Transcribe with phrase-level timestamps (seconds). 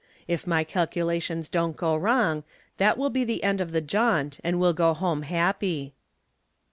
[0.27, 2.43] If my calculations don't go wrong,
[2.77, 5.93] that will be the end of the jaunt and we'll go home happy."